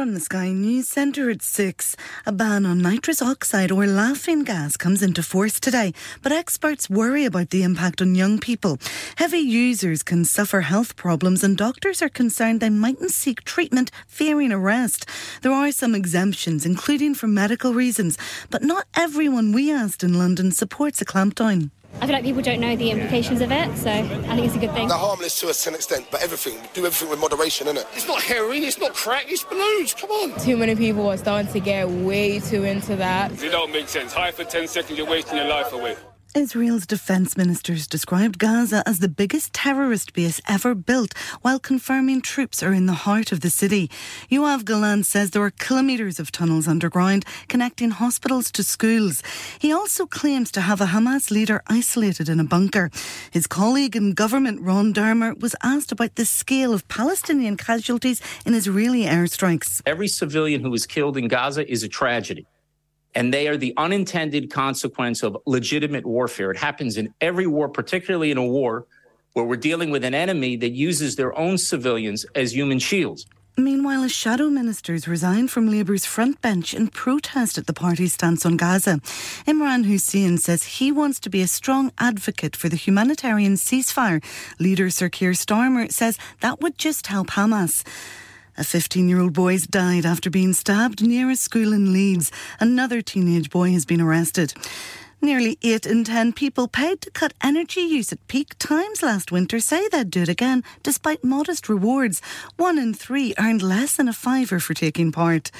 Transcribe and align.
From 0.00 0.14
the 0.14 0.20
Sky 0.20 0.50
News 0.52 0.88
Centre 0.88 1.28
at 1.28 1.42
6, 1.42 1.94
a 2.24 2.32
ban 2.32 2.64
on 2.64 2.80
nitrous 2.80 3.20
oxide 3.20 3.70
or 3.70 3.86
laughing 3.86 4.44
gas 4.44 4.78
comes 4.78 5.02
into 5.02 5.22
force 5.22 5.60
today, 5.60 5.92
but 6.22 6.32
experts 6.32 6.88
worry 6.88 7.26
about 7.26 7.50
the 7.50 7.62
impact 7.62 8.00
on 8.00 8.14
young 8.14 8.38
people. 8.38 8.78
Heavy 9.16 9.40
users 9.40 10.02
can 10.02 10.24
suffer 10.24 10.62
health 10.62 10.96
problems, 10.96 11.44
and 11.44 11.54
doctors 11.54 12.00
are 12.00 12.08
concerned 12.08 12.60
they 12.60 12.70
mightn't 12.70 13.10
seek 13.10 13.44
treatment, 13.44 13.90
fearing 14.06 14.52
arrest. 14.52 15.04
There 15.42 15.52
are 15.52 15.70
some 15.70 15.94
exemptions, 15.94 16.64
including 16.64 17.14
for 17.14 17.26
medical 17.26 17.74
reasons, 17.74 18.16
but 18.48 18.62
not 18.62 18.86
everyone 18.94 19.52
we 19.52 19.70
asked 19.70 20.02
in 20.02 20.16
London 20.16 20.50
supports 20.50 21.02
a 21.02 21.04
clampdown. 21.04 21.72
I 22.00 22.06
feel 22.06 22.14
like 22.14 22.24
people 22.24 22.40
don't 22.40 22.60
know 22.60 22.76
the 22.76 22.90
implications 22.90 23.40
of 23.42 23.52
it, 23.52 23.76
so 23.76 23.90
I 23.90 24.02
think 24.02 24.46
it's 24.46 24.54
a 24.54 24.58
good 24.58 24.72
thing. 24.72 24.88
They're 24.88 24.96
harmless 24.96 25.38
to 25.40 25.48
us 25.50 25.62
to 25.64 25.70
an 25.70 25.74
extent, 25.74 26.06
but 26.10 26.22
everything, 26.22 26.56
do 26.72 26.86
everything 26.86 27.10
with 27.10 27.20
moderation, 27.20 27.66
innit? 27.66 27.84
It's 27.94 28.06
not 28.06 28.22
heroin, 28.22 28.62
it's 28.62 28.78
not 28.78 28.94
crack, 28.94 29.26
it's 29.28 29.44
balloons, 29.44 29.92
come 29.92 30.10
on. 30.10 30.40
Too 30.40 30.56
many 30.56 30.74
people 30.76 31.06
are 31.10 31.18
starting 31.18 31.52
to 31.52 31.60
get 31.60 31.88
way 31.90 32.40
too 32.40 32.64
into 32.64 32.96
that. 32.96 33.32
It 33.42 33.50
don't 33.50 33.70
make 33.70 33.88
sense. 33.88 34.14
High 34.14 34.30
for 34.30 34.44
10 34.44 34.68
seconds, 34.68 34.96
you're 34.96 35.06
wasting 35.06 35.36
your 35.36 35.48
life 35.48 35.72
away. 35.72 35.96
Israel's 36.34 36.86
defense 36.86 37.36
ministers 37.36 37.88
described 37.88 38.38
Gaza 38.38 38.84
as 38.86 39.00
the 39.00 39.08
biggest 39.08 39.52
terrorist 39.52 40.12
base 40.12 40.40
ever 40.48 40.76
built, 40.76 41.12
while 41.42 41.58
confirming 41.58 42.20
troops 42.20 42.62
are 42.62 42.72
in 42.72 42.86
the 42.86 42.92
heart 43.04 43.32
of 43.32 43.40
the 43.40 43.50
city. 43.50 43.90
Yoav 44.30 44.64
Galan 44.64 45.02
says 45.02 45.30
there 45.30 45.42
are 45.42 45.50
kilometers 45.50 46.20
of 46.20 46.30
tunnels 46.30 46.68
underground 46.68 47.24
connecting 47.48 47.90
hospitals 47.90 48.52
to 48.52 48.62
schools. 48.62 49.22
He 49.58 49.72
also 49.72 50.06
claims 50.06 50.52
to 50.52 50.60
have 50.60 50.80
a 50.80 50.86
Hamas 50.86 51.30
leader 51.32 51.62
isolated 51.66 52.28
in 52.28 52.38
a 52.38 52.44
bunker. 52.44 52.90
His 53.32 53.48
colleague 53.48 53.96
in 53.96 54.12
government, 54.12 54.60
Ron 54.60 54.94
Dermer, 54.94 55.38
was 55.40 55.56
asked 55.62 55.90
about 55.90 56.14
the 56.14 56.24
scale 56.24 56.72
of 56.72 56.86
Palestinian 56.86 57.56
casualties 57.56 58.22
in 58.46 58.54
Israeli 58.54 59.02
airstrikes. 59.02 59.82
Every 59.84 60.08
civilian 60.08 60.60
who 60.60 60.72
is 60.74 60.86
killed 60.86 61.16
in 61.16 61.26
Gaza 61.26 61.68
is 61.68 61.82
a 61.82 61.88
tragedy 61.88 62.46
and 63.14 63.32
they 63.32 63.48
are 63.48 63.56
the 63.56 63.74
unintended 63.76 64.50
consequence 64.50 65.22
of 65.22 65.36
legitimate 65.46 66.06
warfare. 66.06 66.50
It 66.50 66.56
happens 66.56 66.96
in 66.96 67.12
every 67.20 67.46
war, 67.46 67.68
particularly 67.68 68.30
in 68.30 68.38
a 68.38 68.46
war 68.46 68.86
where 69.32 69.44
we're 69.44 69.56
dealing 69.56 69.90
with 69.90 70.04
an 70.04 70.14
enemy 70.14 70.56
that 70.56 70.70
uses 70.70 71.16
their 71.16 71.36
own 71.38 71.58
civilians 71.58 72.24
as 72.34 72.54
human 72.54 72.78
shields. 72.78 73.26
Meanwhile, 73.56 74.04
a 74.04 74.08
shadow 74.08 74.48
ministers 74.48 75.06
resign 75.06 75.48
from 75.48 75.68
Labour's 75.68 76.06
front 76.06 76.40
bench 76.40 76.72
in 76.72 76.88
protest 76.88 77.58
at 77.58 77.66
the 77.66 77.72
party's 77.72 78.14
stance 78.14 78.46
on 78.46 78.56
Gaza, 78.56 79.00
Imran 79.46 79.84
Hussein 79.84 80.38
says 80.38 80.64
he 80.64 80.90
wants 80.90 81.20
to 81.20 81.30
be 81.30 81.42
a 81.42 81.46
strong 81.46 81.92
advocate 81.98 82.56
for 82.56 82.68
the 82.68 82.76
humanitarian 82.76 83.54
ceasefire. 83.54 84.24
Leader 84.58 84.88
Sir 84.88 85.08
Keir 85.08 85.32
Starmer 85.32 85.92
says 85.92 86.16
that 86.40 86.60
would 86.60 86.78
just 86.78 87.08
help 87.08 87.28
Hamas. 87.28 87.84
A 88.60 88.64
15 88.64 89.08
year 89.08 89.18
old 89.18 89.32
boy 89.32 89.52
has 89.52 89.66
died 89.66 90.04
after 90.04 90.28
being 90.28 90.52
stabbed 90.52 91.00
near 91.00 91.30
a 91.30 91.36
school 91.36 91.72
in 91.72 91.94
Leeds. 91.94 92.30
Another 92.60 93.00
teenage 93.00 93.48
boy 93.48 93.72
has 93.72 93.86
been 93.86 94.02
arrested. 94.02 94.52
Nearly 95.22 95.58
8 95.62 95.84
in 95.84 96.04
10 96.04 96.32
people 96.32 96.66
paid 96.66 97.02
to 97.02 97.10
cut 97.10 97.34
energy 97.42 97.82
use 97.82 98.10
at 98.10 98.26
peak 98.26 98.54
times 98.58 99.02
last 99.02 99.30
winter 99.30 99.60
say 99.60 99.86
they'd 99.86 100.10
do 100.10 100.22
it 100.22 100.30
again, 100.30 100.64
despite 100.82 101.22
modest 101.22 101.68
rewards. 101.68 102.22
One 102.56 102.78
in 102.78 102.94
three 102.94 103.34
earned 103.38 103.62
less 103.62 103.96
than 103.96 104.08
a 104.08 104.14
fiver 104.14 104.58
for 104.58 104.72
taking 104.72 105.12
part. 105.12 105.50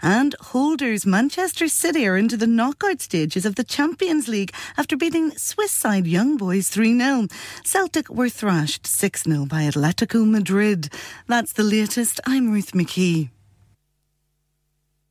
And 0.00 0.34
holders 0.40 1.04
Manchester 1.04 1.68
City 1.68 2.06
are 2.08 2.16
into 2.16 2.38
the 2.38 2.46
knockout 2.46 3.02
stages 3.02 3.44
of 3.44 3.56
the 3.56 3.64
Champions 3.64 4.28
League 4.28 4.54
after 4.78 4.96
beating 4.96 5.32
Swiss 5.36 5.72
side 5.72 6.06
Young 6.06 6.38
Boys 6.38 6.70
3 6.70 6.96
0. 6.98 7.26
Celtic 7.64 8.08
were 8.08 8.30
thrashed 8.30 8.86
6 8.86 9.24
0 9.24 9.44
by 9.44 9.64
Atletico 9.64 10.26
Madrid. 10.26 10.88
That's 11.26 11.52
the 11.52 11.64
latest. 11.64 12.18
I'm 12.24 12.50
Ruth 12.50 12.72
McKee. 12.72 13.28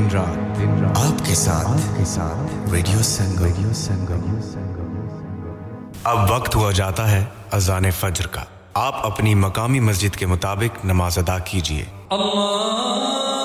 دن 0.00 0.08
رات 0.10 0.58
دن 0.58 0.82
رات 0.82 0.98
آپ 0.98 1.24
کے 1.26 1.34
ساتھ 1.34 1.66
آپ 1.66 1.96
کے 1.96 2.04
ساتھ 2.04 2.70
radio 2.72 3.02
سنگم 3.02 3.44
radio 3.44 3.72
سنگم 3.72 4.36
اب 6.04 6.30
وقت 6.30 6.56
ہوا 6.56 6.70
جاتا 6.72 7.10
ہے 7.10 7.24
اذان 7.52 7.90
فجر 7.90 8.26
کا 8.26 8.42
آپ 8.74 9.06
اپنی 9.06 9.34
مقامی 9.34 9.80
مسجد 9.80 10.16
کے 10.16 10.26
مطابق 10.26 10.84
نماز 10.84 11.18
ادا 11.18 11.38
کیجیے 11.38 11.84
اللہ 12.10 13.37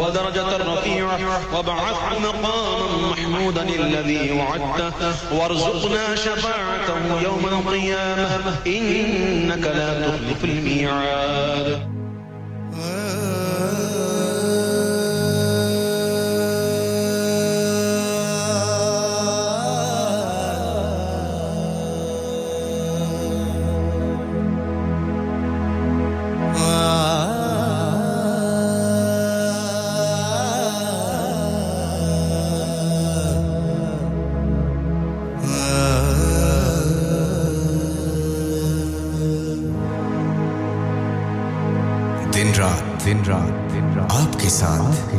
ودرجة 0.00 0.56
رفيعة 0.56 1.18
وابعثه 1.54 2.18
مقاما 2.18 3.10
محمودا 3.10 3.62
الذي 3.62 4.32
وعدته 4.32 5.14
وارزقنا 5.32 6.14
شفاعته 6.14 7.20
يوم 7.24 7.46
القيامة 7.52 8.56
إنك 8.66 9.64
لا 9.66 10.08
تخلف 10.08 10.44
الميعاد 10.44 11.87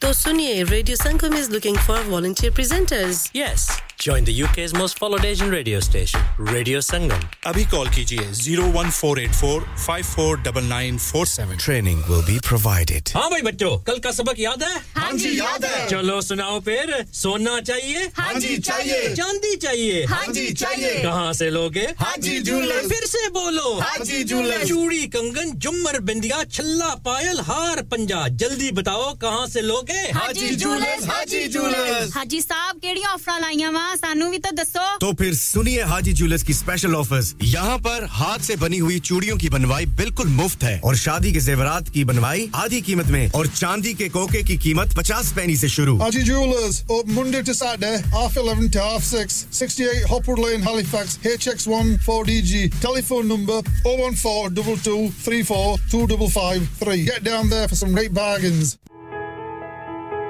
تو 0.00 0.12
سنیے 0.12 0.62
radio 0.70 0.96
Sangam 0.96 1.34
is 1.36 1.50
looking 1.50 1.76
for 1.86 2.50
presenters 2.54 3.28
yes 3.34 3.68
جو 3.98 4.14
ریڈیو 5.50 5.78
اسٹیشن 5.78 6.46
ریڈیو 6.52 6.80
سنگم 6.80 7.26
ابھی 7.42 7.64
کال 7.70 7.88
کیجیے 7.94 8.32
zero 8.32 8.70
one 8.74 8.90
four 8.90 9.16
eight 9.16 9.34
four 9.34 9.62
five 9.76 10.04
four 10.04 10.36
double 10.36 10.64
nine 10.64 10.98
four 10.98 11.26
seven 11.26 11.56
training 11.56 12.00
ہاں 13.14 13.28
بھائی 13.30 13.42
بچوں 13.42 13.76
کل 13.78 13.98
کا 13.98 14.12
سبق 14.12 14.40
یاد 14.40 14.62
ہے 14.62 14.78
ہاں 14.96 15.12
جی 15.12 15.36
یاد 15.36 15.64
ہے 15.64 15.86
چلو 15.90 16.20
سناؤ 16.20 16.60
پھر 16.60 16.92
سونا 17.12 17.60
چاہیے 17.66 18.06
ہاں 18.18 18.40
جی 18.40 18.56
چاہیے 18.56 19.14
چاندی 19.16 19.56
چاہیے 19.56 20.04
ہاں 20.04 20.32
جی 20.32 20.54
چاہیے 20.54 20.94
کہاں 21.02 21.32
سے 21.32 21.48
ہاں 22.00 22.16
جی 22.16 22.38
پھر 22.88 23.06
سے 23.06 23.28
بولو 23.28 23.78
ہاں 23.78 24.04
جی 24.04 24.22
جھولے 24.24 24.64
چوڑی 24.68 25.06
کنگن 25.06 25.58
جمر 25.58 25.98
بندیا 25.98 26.42
چھلا 26.52 26.94
پائل 27.04 27.40
ہار 27.48 27.82
پنجا 27.90 28.26
جلدی 28.28 28.70
بتاؤ 28.70 29.14
کہاں 29.14 29.46
سے 29.46 29.60
لوگے 29.60 29.89
ہاجر 29.90 30.54
ہا 31.08 31.24
جی 31.24 31.46
جول 31.48 31.74
ہاجی 32.16 32.40
صاحب 32.40 32.76
بھی 32.80 34.38
تو 35.00 35.12
یہاں 37.40 37.78
پر 37.78 38.04
ہاتھ 38.18 38.44
سے 38.44 38.56
بنی 38.56 38.80
ہوئی 38.80 38.98
چوڑیوں 38.98 39.36
کی 39.36 39.48
بنوائی 39.48 39.86
بالکل 39.86 40.28
ہے 40.64 40.78
اور 40.82 40.94
شادی 40.94 41.32
کے 41.32 41.40
زیورات 41.40 41.92
کی 41.92 42.04
بنوائی 42.04 42.46
آدھی 42.52 42.80
قیمت 42.80 43.06
میں 43.06 43.28
اور 43.32 43.46
چاندی 43.54 43.92
کے 43.92 44.08
کوکے 44.08 44.42
کی 44.42 44.56
قیمت 44.56 44.94
پچاس 44.94 45.34
پین 45.34 45.56
سے 45.56 45.68
شروع 45.68 45.98
number 53.22 53.60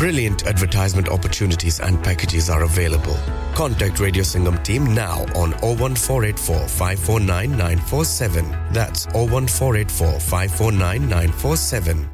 Brilliant 0.00 0.46
advertisement 0.46 1.10
opportunities 1.10 1.78
and 1.78 2.02
packages 2.02 2.48
are 2.48 2.62
available. 2.62 3.18
Contact 3.54 4.00
Radio 4.00 4.22
Singham 4.22 4.56
team 4.62 4.94
now 4.94 5.26
on 5.34 5.50
01484 5.60 6.68
549947. 6.68 8.50
That's 8.72 9.04
01484 9.08 10.18
549947. 10.18 12.08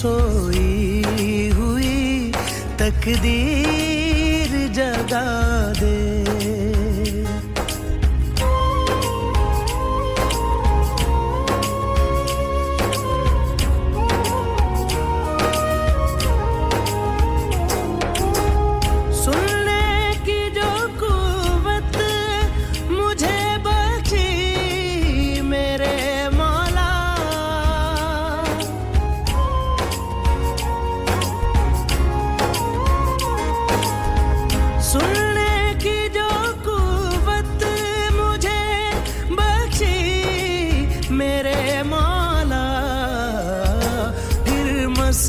سوئی 0.00 1.50
ہوئی 1.56 2.30
تقدیر 2.76 3.89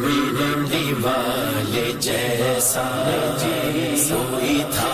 میرے 0.00 0.52
دیوالے 0.72 1.92
جیسا 2.00 2.86
جی 3.40 3.96
سوئی 3.98 4.58
تھا 4.72 4.93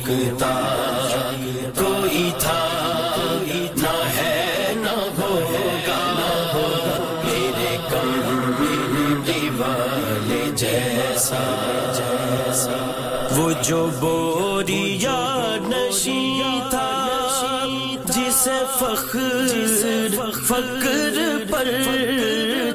سکتا 0.09 0.53
کوئی 1.75 2.29
تھا 2.39 2.59
نہ 3.75 3.91
ہے 4.15 4.73
نہ 4.75 4.95
ہوگا 5.17 5.99
میرے 7.23 7.75
کم 7.89 8.09
میرے 8.59 10.39
جیسا 10.55 11.43
جیسا 11.97 12.77
وہ 13.37 13.51
جو 13.63 13.85
بوریا 13.99 15.19
نشی 15.67 16.59
تھا 16.71 16.87
جسے 18.07 18.59
فخر 18.79 20.07
فخر 20.43 21.19
پر 21.49 21.71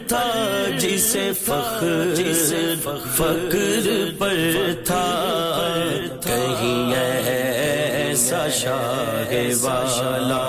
تھا 0.09 0.25
جسے 0.79 1.31
فخر 1.43 2.15
جس 2.15 2.53
پر 4.19 4.73
تھا 4.85 5.54
ایسا 7.27 8.49
شاہ 8.51 9.33
والا 9.63 10.43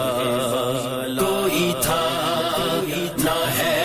کوئی 1.19 1.71
تھا 1.81 2.01
ہے 3.57 3.85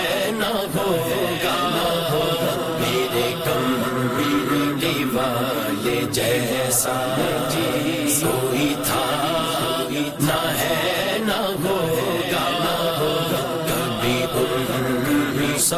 میرے 2.80 3.30
کم 3.44 4.08
جیسا 6.12 6.96
جی 7.50 8.08
سوئی 8.10 8.74
تھا 8.86 9.04
اتنا 9.96 10.40
ہے 10.58 11.18
نہ 11.26 11.40
ہوگا 11.64 12.46
کبھی 13.66 14.18
گانا 14.32 15.77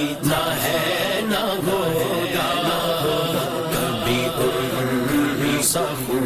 اتنا 0.00 0.39
ہے 0.63 1.21
نا 1.27 1.43
گو 1.65 1.81
کبھی 3.73 4.23
کو 4.37 4.49
سکو 5.63 6.17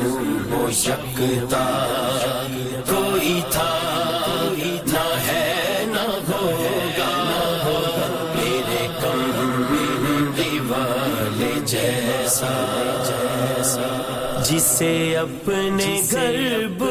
ہو 0.52 0.70
شکتا 0.74 1.66
کوئی 2.90 3.40
تھا 3.52 3.70
نہ 4.86 5.04
ہے 5.28 5.86
نہ 5.88 6.08
ہوگا 6.30 7.12
میرے 8.36 8.88
کم 9.02 9.20
میں 10.32 10.60
والے 10.70 11.54
جیسا 11.66 12.54
جیسا 13.04 13.88
جسے 14.50 14.96
اپنے 15.18 15.96
گرب 16.14 16.91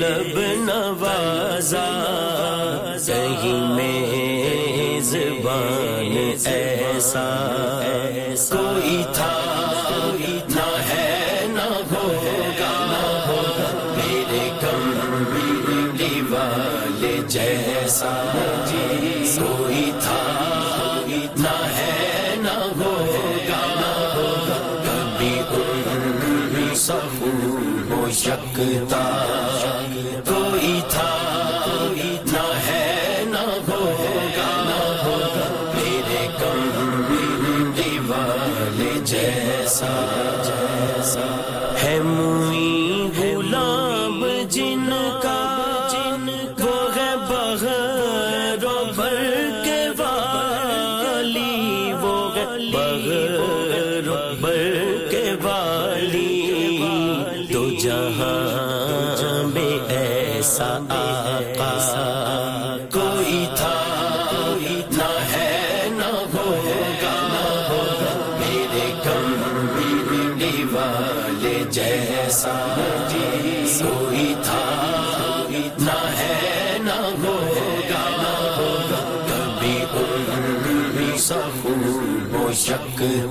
نوازار 0.66 1.78
صحیح 2.98 3.52
مہائیں 5.44 6.36
سیسا 6.38 7.26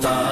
تھا 0.00 0.31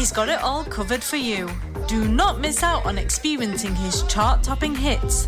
He's 0.00 0.12
got 0.12 0.30
it 0.30 0.42
all 0.42 0.64
covered 0.64 1.04
for 1.04 1.18
you. 1.18 1.46
Do 1.88 1.98
not 2.08 2.40
miss 2.40 2.62
out 2.62 2.86
on 2.86 2.96
experiencing 2.96 3.74
his 3.74 4.02
chart 4.14 4.42
topping 4.42 4.74
hits 4.74 5.26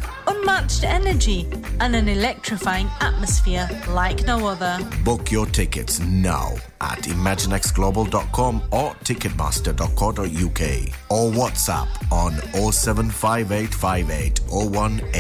unmatched 0.43 0.85
energy, 0.85 1.49
and 1.81 1.97
an 1.97 2.09
electrifying 2.09 2.89
atmosphere 3.01 3.69
like 3.89 4.25
no 4.27 4.47
other. 4.47 4.79
Book 5.05 5.31
your 5.31 5.47
tickets 5.47 6.01
now 6.01 6.53
at 6.81 6.99
imaginexglobal.com 7.03 8.63
or 8.71 8.95
ticketmaster.co.uk 9.05 10.61
or 11.11 11.31
WhatsApp 11.33 11.89
on 12.13 12.33
07585801801. 12.33 15.15
01801. 15.15 15.20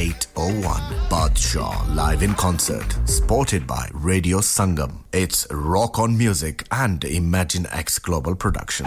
live 1.96 2.22
in 2.22 2.34
concert, 2.34 2.96
supported 3.08 3.66
by 3.66 3.88
Radio 3.92 4.38
Sangam. 4.38 5.00
It's 5.12 5.46
rock 5.50 5.98
on 5.98 6.16
music 6.16 6.64
and 6.70 7.04
Imagine 7.04 7.66
X 7.70 7.98
Global 7.98 8.34
production. 8.34 8.86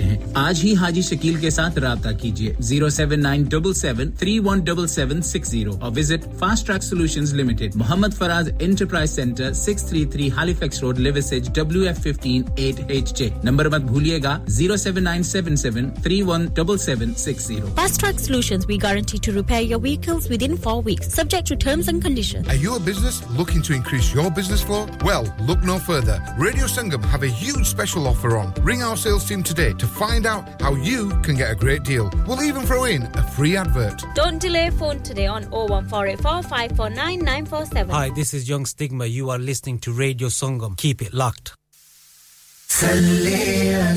سکتے 0.00 0.08
ہیں 0.08 0.32
آج 0.36 0.60
ہی 0.64 0.74
حاجی 0.76 1.02
شکیل 1.02 1.34
کے 1.40 1.50
ساتھ 1.50 1.78
رابطہ 1.78 2.08
کیجیے 2.20 2.52
zero 2.60 2.88
seven 2.90 3.22
nine 3.22 3.42
double 3.50 3.72
seven 3.74 4.10
three 4.18 4.38
one 4.44 4.60
double 4.64 4.86
seven 4.86 5.22
six 5.22 5.50
zero 5.50 5.76
اور 5.80 5.90
visit 5.96 6.26
Fast 6.38 6.66
Track 6.66 6.84
Solution 6.84 7.24
Limited 7.36 7.76
Muhammad 7.76 8.14
Faraz 8.18 8.48
enterprise 8.58 9.14
centre 9.14 9.52
six 9.54 9.88
three 9.88 10.04
three 10.12 10.30
ہالی 10.36 10.54
fax 10.58 10.82
road 10.82 11.00
W 11.54 11.86
F 11.86 11.98
fifteen 12.02 12.42
eight 12.56 12.80
H 12.88 13.14
J 13.18 13.28
number 13.44 13.68
مت 13.68 13.90
گا 14.24 14.36
zero 14.48 14.76
seven 14.76 15.04
nine 15.04 15.22
seven 15.22 15.56
seven 15.56 15.90
three 16.02 16.20
one 16.26 16.46
double 16.54 16.78
seven 16.78 17.14
six 17.18 17.46
zero 17.46 17.74
Fast 17.76 18.00
Track 18.00 18.20
Solution 18.20 18.60
we 18.68 18.78
guarantee 18.82 19.18
to 19.18 19.32
to 19.32 19.38
repair 19.38 19.62
your 19.62 19.80
with 20.30 20.42
in 20.42 20.56
four 20.62 20.82
weeks 20.84 21.14
subject 21.14 21.60
terms 21.60 21.88
and 21.88 22.02
condition 22.02 22.48
Are 22.50 22.56
you 22.56 22.72
a 22.72 22.76
a 22.76 22.80
business 22.80 23.00
business 23.00 23.38
looking 23.38 23.62
to 23.62 23.74
increase 23.74 24.08
your 24.12 24.30
flow? 24.60 24.86
Well, 25.02 25.24
look 25.42 25.62
no 25.64 25.78
further. 25.80 26.16
Radio 26.38 26.66
Sangam 26.66 27.04
have 27.04 27.22
huge 27.22 27.66
special 27.66 28.06
offer 28.06 28.36
on. 28.36 28.52
Ring 28.62 28.82
our 28.82 28.96
sales 28.96 29.24
team 29.24 29.42
today 29.42 29.72
to 29.74 29.86
find 29.98 30.26
out 30.26 30.60
how 30.60 30.74
you 30.74 31.08
can 31.22 31.36
get 31.36 31.50
a 31.50 31.54
great 31.54 31.82
deal. 31.82 32.10
We'll 32.26 32.42
even 32.42 32.62
throw 32.62 32.84
in 32.84 33.02
a 33.02 33.22
free 33.22 33.56
advert. 33.56 34.04
Don't 34.14 34.40
delay 34.40 34.70
phone 34.70 35.02
today 35.02 35.26
on 35.26 35.44
01484 35.50 37.86
Hi, 37.90 38.10
this 38.10 38.34
is 38.34 38.48
Young 38.48 38.66
Stigma. 38.66 39.06
You 39.06 39.30
are 39.30 39.38
listening 39.38 39.78
to 39.80 39.92
Radio 39.92 40.28
Sangam. 40.28 40.76
Keep 40.76 41.02
it 41.02 41.12
locked. 41.12 41.54
صلي 42.70 43.60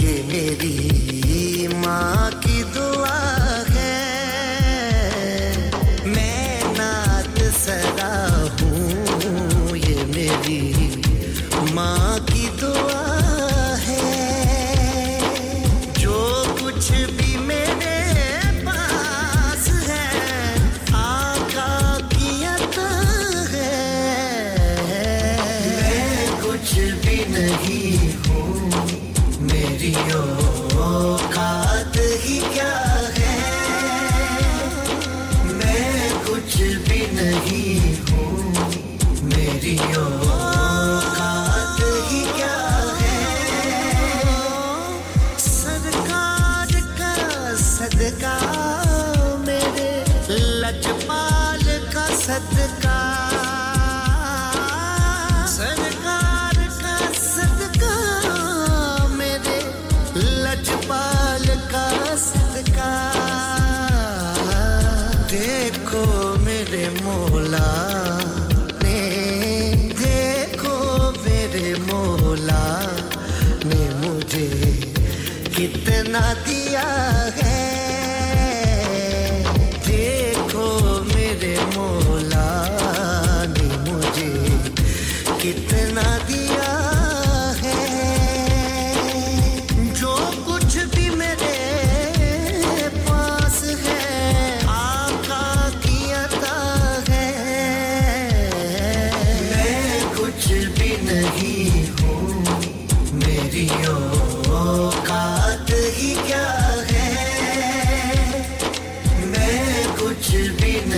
یہ 0.00 0.22
میری 0.26 1.66
ماں 1.76 2.30
کی 2.40 2.51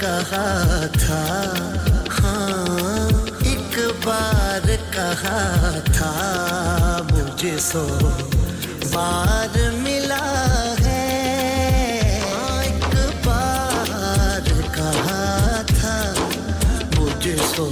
کہا 0.03 0.87
تھا 0.93 1.19
ہاں 2.13 3.09
ایک 3.43 3.79
بار 4.05 4.67
کہا 4.91 5.79
تھا 5.87 6.11
مجھے 7.11 7.57
سو 7.61 7.87
بار 8.93 9.57
ملا 9.75 10.25
ہے 10.81 12.21
ہاں، 12.25 12.63
ایک 12.63 12.97
بار 13.27 14.51
کہا 14.75 15.63
تھا 15.69 15.97
مجھے 16.99 17.37
سو 17.55 17.69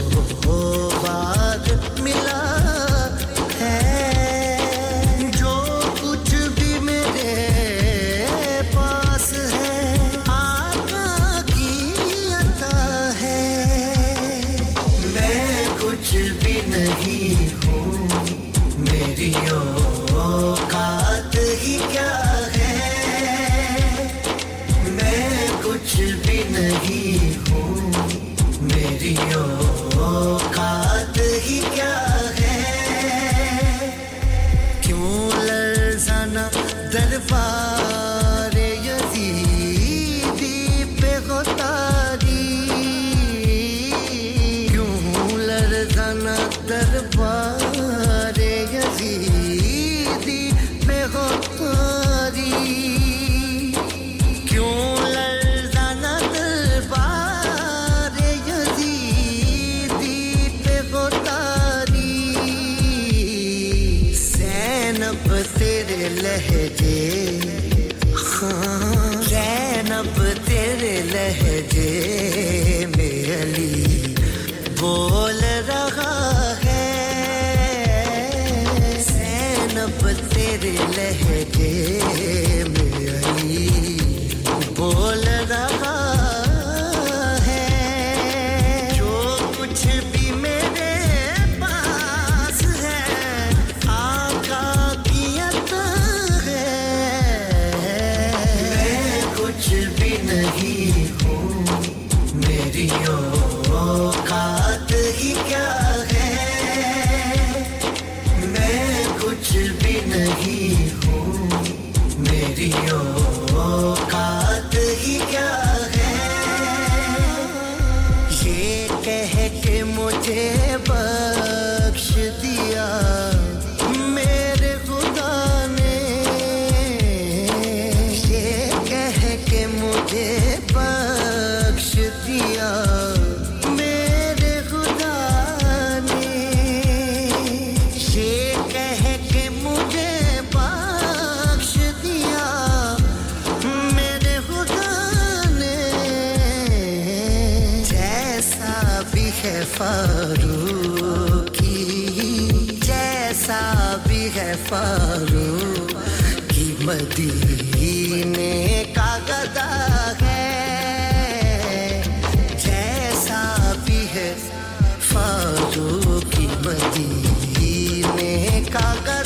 Chicago. 168.70 169.19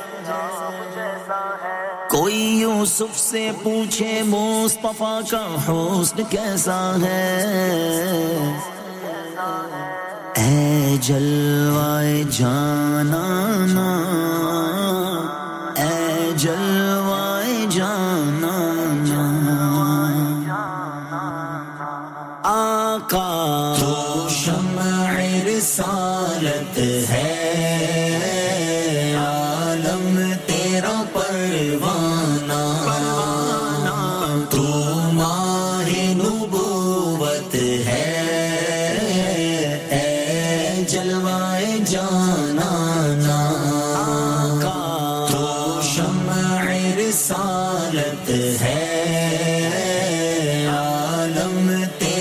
کوئی 2.11 2.41
یوسف 2.61 3.19
سے 3.19 3.51
پوچھے 3.63 4.23
موس 4.27 4.77
پپا 4.81 5.19
کا 5.31 5.45
حسن 5.69 6.23
کیسا 6.31 6.81
ہے 7.03 7.45
اے 10.37 10.97
جلوائے 11.01 12.23
جانا 12.31 13.25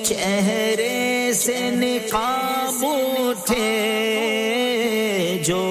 چہرے 0.04 1.32
سے 1.36 1.60
نقاب 1.74 2.86
اٹھے 2.86 3.70
جو 5.46 5.71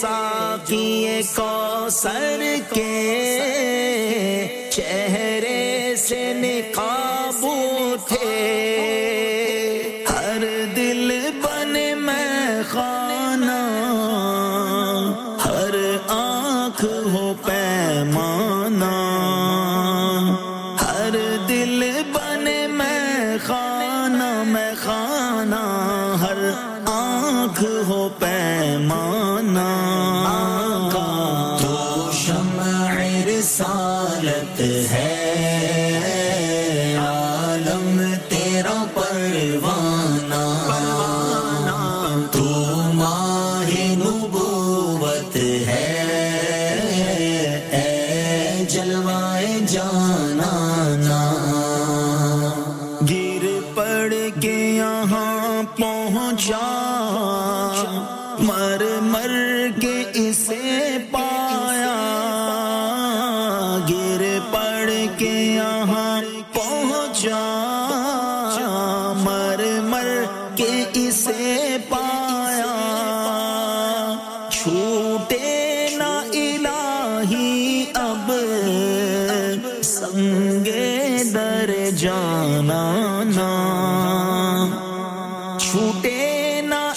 ساکی 0.00 1.20
کو 1.34 1.88
سر 1.92 2.42
کے 2.74 3.53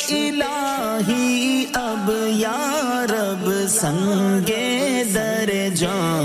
الہی 0.09 1.65
اب 1.73 2.09
یا 2.33 3.05
رب 3.09 3.49
سنگے 3.69 5.03
در 5.13 5.49
جان 5.75 6.16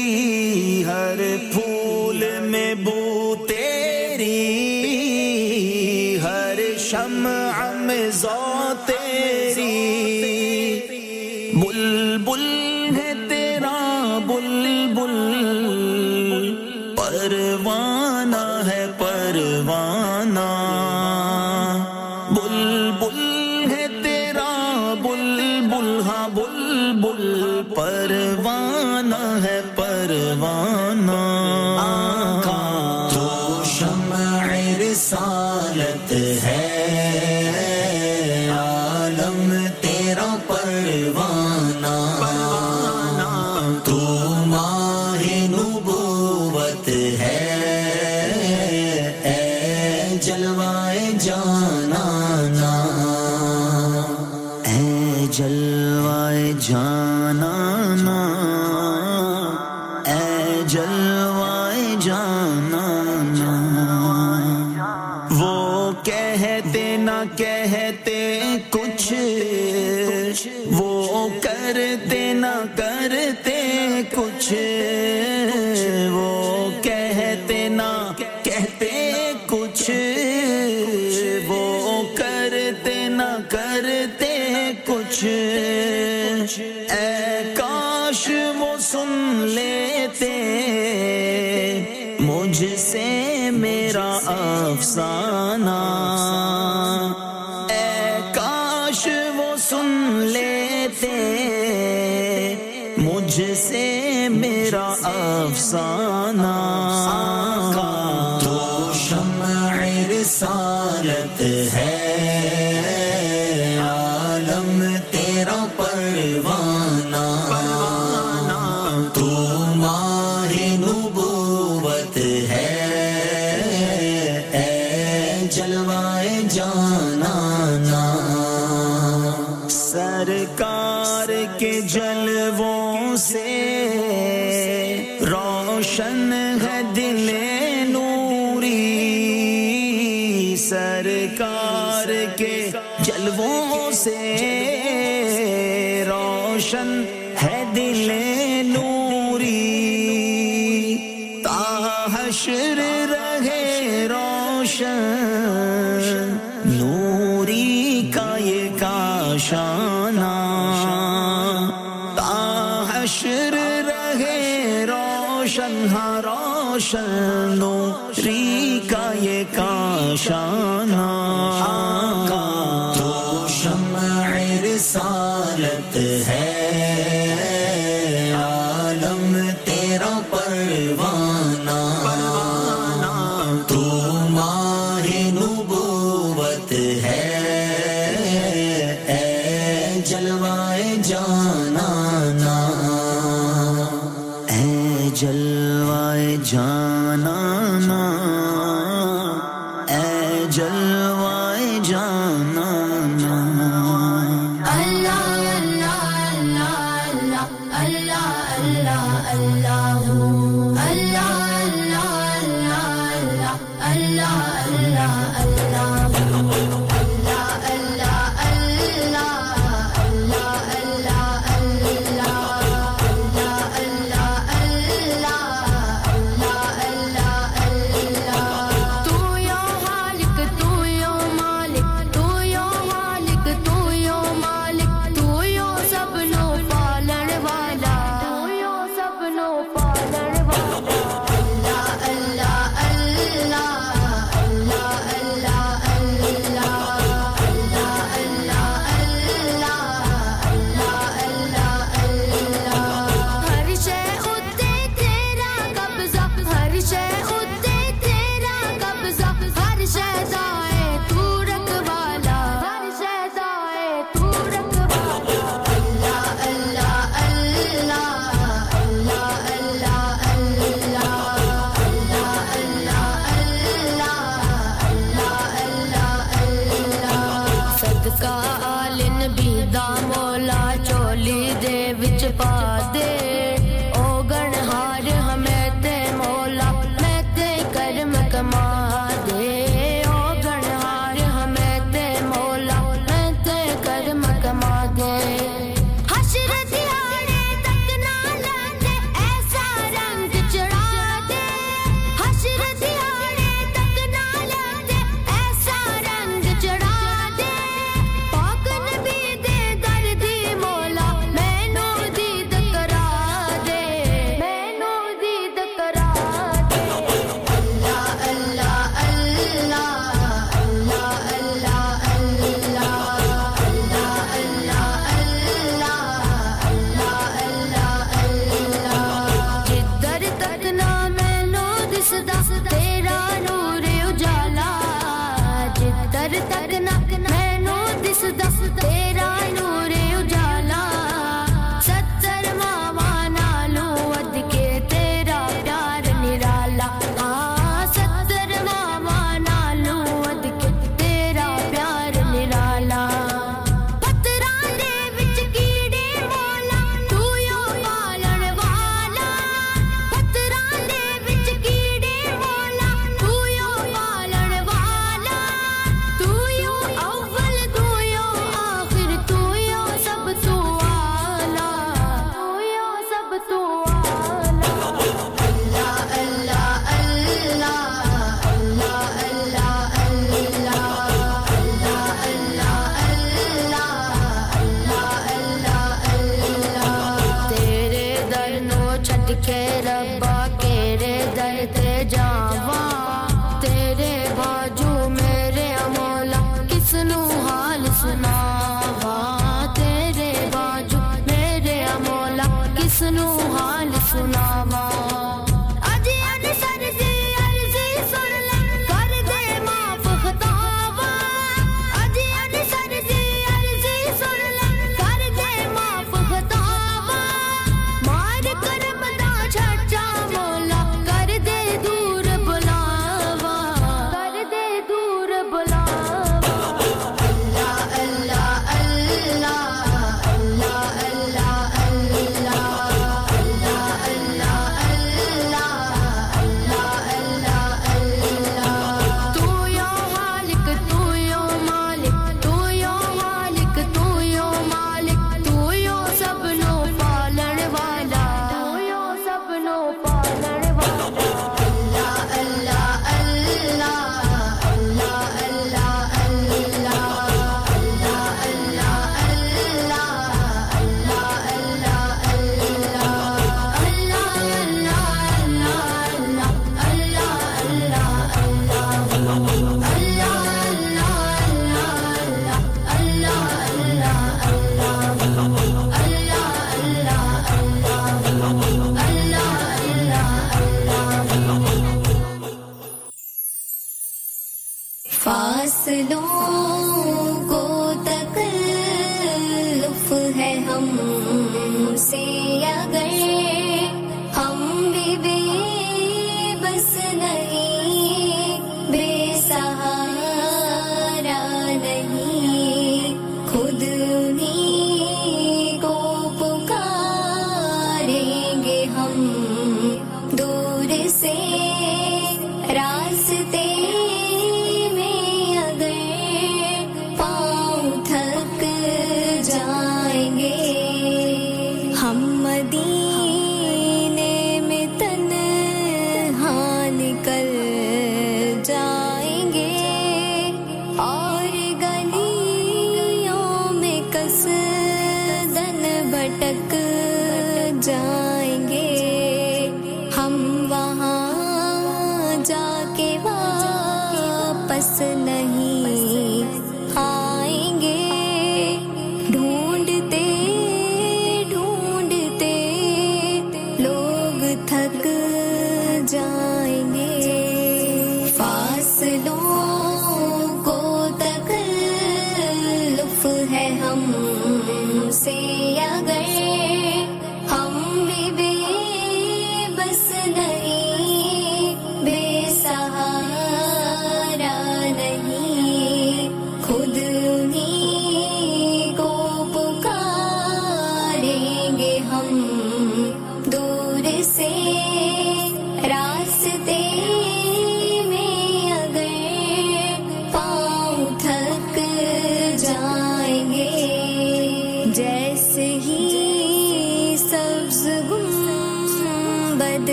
رسالت 110.29 111.41
ہے 111.73 112.78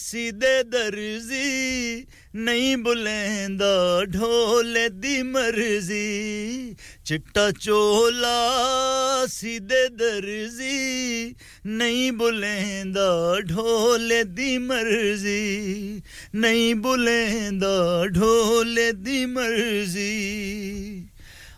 سیدے 0.00 0.62
درزی 0.62 2.02
نہیں 2.34 2.76
بلیندہ 2.76 4.00
ڈھولے 4.08 4.88
دی 5.02 5.22
مرضی 5.22 6.72
چٹا 7.04 7.50
چولا 7.60 9.24
سیدے 9.30 9.86
درزی 9.98 11.32
نہیں 11.66 12.10
بلیندہ 12.10 13.34
ڈھولے 13.46 14.22
دی 14.36 14.56
مرضی 14.58 15.98
نہیں 16.34 16.74
بلیندہ 16.74 18.02
ڈھولے 18.14 18.90
دی 18.92 19.24
مرضی 19.26 20.08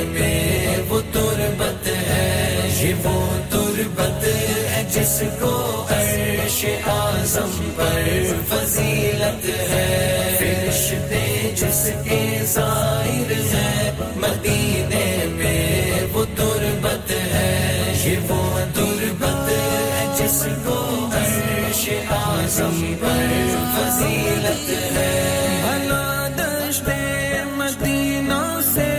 جس 4.96 5.20
کو 5.40 5.50
عرش 5.90 6.64
آزم 6.88 7.50
پر 7.76 8.04
فضیلت 8.48 9.44
ہے 9.70 10.36
فرشتے 10.38 11.24
جس 11.56 11.82
کے 12.04 12.20
ظاہر 12.52 13.32
ہے 13.52 13.90
مدینے 14.16 15.04
میں 15.34 16.00
وہ 16.14 16.24
تربت 16.36 17.10
ہے 17.32 17.92
یہ 18.04 18.30
وہ 18.30 18.58
تربت 18.74 19.50
جس 20.18 20.42
کو 20.64 20.78
عرش 21.14 21.88
آزم 22.12 22.82
پر 23.00 23.34
فضیلت 23.76 24.70
ہے 24.96 25.10
بھلا 25.62 26.28
دشت 26.38 26.90
مدینہ 27.56 28.40
سے 28.74 28.92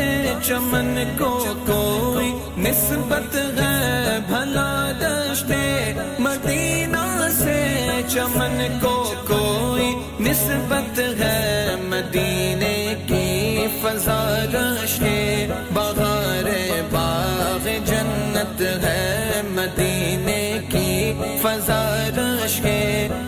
چمن 0.44 1.04
کو 1.18 1.34
کوئی 1.66 2.32
نسبت 2.60 3.36
ہے 3.36 4.20
بھلا 4.28 4.87
مدینہ 6.20 7.28
سے 7.32 8.02
چمن 8.10 8.62
کو 8.82 8.94
کوئی 9.28 9.94
نسبت 10.20 11.00
ہے 11.20 11.76
مدینے 11.82 12.96
کی 13.08 13.68
فضا 13.82 14.22
فضاد 14.48 15.52
بہار 15.74 16.50
باغ 16.92 17.68
جنت 17.86 18.62
ہے 18.84 19.42
مدینے 19.50 20.42
کی 20.70 21.14
فضا 21.42 21.84
فضاد 22.08 23.10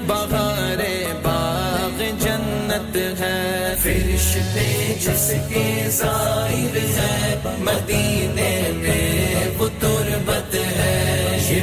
بہار 0.08 0.84
باغ 1.24 2.02
جنت 2.20 2.98
ہے 3.20 3.76
فرشتے 3.84 4.96
جس 5.00 5.32
کے 5.50 5.68
ظاہر 5.92 6.78
ہے 6.98 7.36
مدینے 7.60 8.59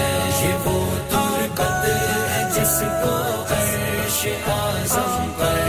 یہ 0.41 0.67
وہ 0.67 0.79
تربت 1.09 1.85
ہے 1.85 2.43
جس 2.55 2.79
کو 3.03 3.15
عرش 3.51 4.25
آسم 4.53 5.31
پر 5.37 5.69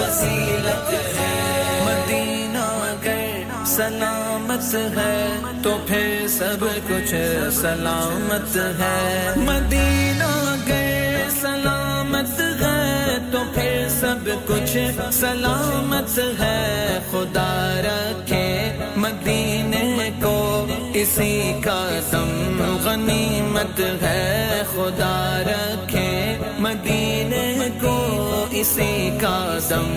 فضیلت 0.00 0.92
ہے 1.18 1.30
مدینہ 1.84 2.68
گر 3.04 3.64
سنا 3.66 4.21
سلامت 4.52 4.96
ہے 4.96 5.60
تو 5.62 5.76
پھر 5.86 6.26
سب 6.28 6.64
کچھ 6.88 7.14
سلامت 7.54 8.56
ہے 8.78 9.32
مدینہ 9.36 10.56
گئے 10.66 11.24
سلامت 11.40 12.40
ہے 12.60 13.18
تو 13.32 13.38
پھر 13.54 13.88
سب 13.90 14.28
کچھ 14.46 14.76
سلامت 15.12 16.18
ہے 16.40 16.98
خدا 17.10 17.80
رکھے 17.84 18.46
مدینے 18.96 19.91
اسی 20.94 21.52
کا 21.64 21.78
غنی 22.12 22.78
غنیمت 22.84 23.80
ہے 24.02 24.62
خدا 24.66 25.42
رکھے 25.46 26.10
مدینے 26.58 27.68
کو 27.80 27.94
اسی 28.52 29.10
کا 29.20 29.36
قم 29.68 29.88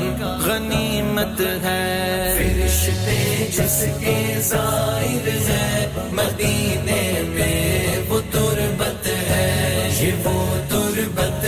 غنیمت 0.45 1.41
ہے 1.63 2.35
فرشتے 2.37 3.17
جس 3.57 3.77
کے 3.99 4.15
شاعر 4.49 5.27
ہے 5.47 5.87
مدینے 6.11 7.01
میں 7.29 7.99
وہ 8.09 8.19
تربت 8.31 9.07
ہے 9.29 9.89
یہ 9.99 10.25
وہ 10.25 10.45
تربت 10.69 11.43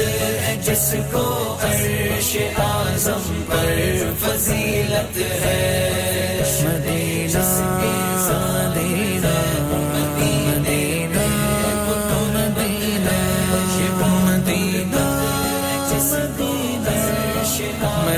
ہے 0.00 0.55
جس 0.65 0.93
کو 1.11 1.25
عرش 1.63 2.35
قم 2.57 3.43
پر 3.47 4.03
فضیلت 4.19 5.17
ہے 5.41 6.06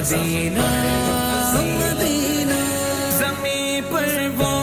سینا 0.10 0.68
دینا 2.00 2.60
زمیں 3.18 3.82
پر 3.92 4.08
وہ 4.38 4.63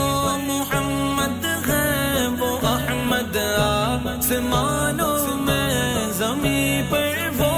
محمد 0.39 1.45
گحمد 1.67 3.37
آپ 3.37 4.33
مانو 4.45 5.13
میں 5.41 6.11
زمیں 6.13 6.91
پر 6.91 7.29
وہ 7.39 7.58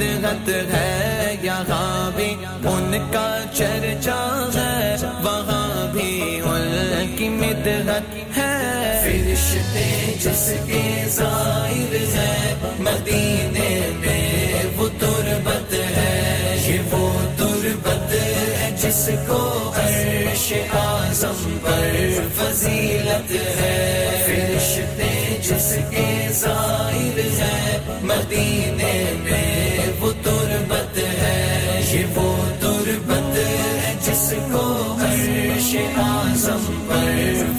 ہے 0.28 1.36
یہاں 1.42 2.12
بھی 2.16 2.34
ان 2.66 2.96
کا 3.12 3.28
چرچا 3.54 4.20
ہے 4.56 4.96
وہاں 5.24 5.88
بھی 5.94 6.40
ان 6.42 7.16
کی 7.18 7.30
مدحت 7.30 8.38
ہے 8.38 9.02
فرشتے 9.04 9.86
جس 10.24 10.50
کے 10.68 10.82
ظاہر 11.10 11.96
ہے 12.16 12.54
مدینے 12.80 13.70
میں 14.00 14.64
وہ 14.78 14.88
تربت 15.00 15.74
ہے 15.74 16.56
یہ 16.68 16.94
وہ 16.94 17.10
تربت 17.38 18.14
ہے 18.14 18.72
جس 18.82 19.10
کو 19.28 19.72
عرش 19.76 20.48
شکا 20.48 21.12
پر 21.64 22.20
فضیلت 22.36 23.32
ہے 23.32 24.24
فرشتے 24.26 25.14
جس 25.42 25.74
کے 25.92 26.08
ظاہر 26.34 27.20
ہے 27.40 27.78
مدینے 28.02 28.77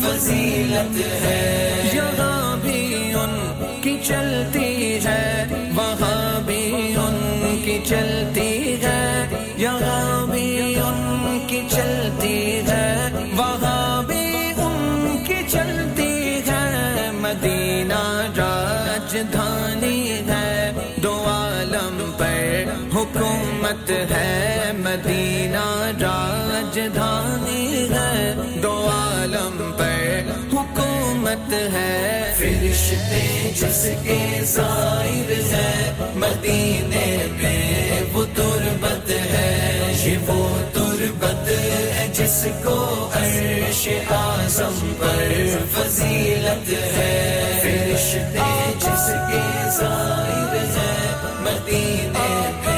فضیلت 0.08 0.96
ہے 1.22 1.90
یہاں 1.94 2.56
بھی 2.62 3.12
ان 3.14 3.32
کی 3.82 3.96
چلتی 4.04 4.98
ہے 5.04 5.44
وہاں 5.74 6.40
بھی 6.46 6.62
ان 6.96 7.16
کی 7.64 7.78
چلتی 7.84 8.76
ہے 8.82 9.02
یہاں 9.58 10.26
بھی 10.26 10.74
ان 10.80 11.38
کی 11.48 11.60
چلتی 11.70 12.36
ہے 12.68 12.88
وہاں 13.36 14.02
بھی 14.02 14.24
ان 14.58 15.16
کی 15.26 15.42
چلتی 15.48 16.10
ہے 16.48 17.10
مدینہ 17.20 18.00
راج 18.36 19.16
دھانی 19.32 20.00
ہے 20.28 20.72
دو 21.02 21.14
عالم 21.28 22.02
پر 22.18 22.72
حکومت 22.94 23.90
ہے 24.10 24.72
مدینہ 24.78 25.66
راجدھانی 26.00 27.67
ہم 29.48 29.70
پر 29.78 30.26
حکومت 30.52 31.52
ہے 31.72 32.32
فرشتے 32.38 33.20
جس 33.56 33.82
کے 34.04 34.18
ظاہر 34.46 35.30
ہے 35.52 36.10
مدینے 36.14 37.06
میں 37.32 38.02
وہ 38.12 38.24
تربت 38.34 39.10
ہے 39.32 39.92
یہ 39.98 40.28
وہ 40.28 40.48
تربت 40.72 41.48
ہے 41.48 42.06
جس 42.12 42.44
کو 42.64 42.76
عرش 43.14 43.82
شاسم 44.08 44.92
پر 45.00 45.32
فضیلت 45.74 46.70
ہے 46.96 47.60
فرشتے 47.62 48.50
جس 48.76 49.06
کے 49.30 49.42
ظاہر 49.78 50.56
ہے 50.76 51.14
مدینے 51.40 52.28
میں 52.56 52.77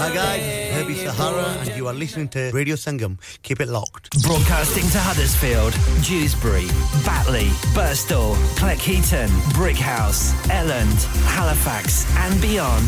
Hi 0.00 0.14
guys, 0.14 0.42
Herbie 0.72 0.94
Sahara 0.94 1.46
and 1.60 1.76
you 1.76 1.88
are 1.88 1.94
listening 1.94 2.28
to 2.28 2.50
Radio 2.52 2.76
Sangam. 2.76 3.18
Keep 3.42 3.60
it 3.60 3.68
locked. 3.68 4.22
Broadcasting 4.22 4.88
to 4.90 4.98
Huddersfield, 4.98 5.72
Dewsbury, 6.04 6.66
Batley, 7.04 7.48
Burstall, 7.74 8.36
Cleckheaton, 8.54 9.28
Brickhouse, 9.58 10.32
Elland, 10.48 11.02
Halifax 11.26 12.06
and 12.16 12.40
beyond. 12.40 12.86